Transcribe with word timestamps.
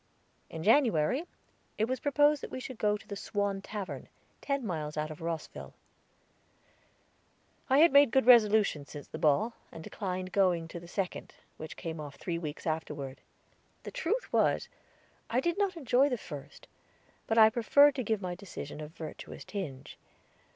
In 0.49 0.63
January 0.63 1.27
it 1.77 1.85
was 1.87 1.99
proposed 1.99 2.41
that 2.41 2.49
we 2.49 2.59
should 2.59 2.79
go 2.79 2.97
to 2.97 3.07
the 3.07 3.15
Swan 3.15 3.61
Tavern, 3.61 4.07
ten 4.41 4.65
miles 4.65 4.97
out 4.97 5.11
of 5.11 5.21
Rosville. 5.21 5.75
I 7.69 7.77
had 7.77 7.93
made 7.93 8.09
good 8.09 8.25
resolutions 8.25 8.89
since 8.89 9.07
the 9.07 9.19
ball, 9.19 9.53
and 9.71 9.83
declined 9.83 10.31
going 10.31 10.67
to 10.69 10.79
the 10.79 10.87
second, 10.87 11.35
which 11.57 11.77
came 11.77 11.99
off 11.99 12.15
three 12.15 12.39
weeks 12.39 12.65
afterward. 12.65 13.21
The 13.83 13.91
truth 13.91 14.33
was, 14.33 14.69
I 15.29 15.39
did 15.39 15.59
not 15.59 15.77
enjoy 15.77 16.09
the 16.09 16.17
first; 16.17 16.67
but 17.27 17.37
I 17.37 17.51
preferred 17.51 17.93
to 17.93 18.03
give 18.03 18.23
my 18.23 18.33
decision 18.33 18.81
a 18.81 18.87
virtuous 18.87 19.45
tinge. 19.45 19.99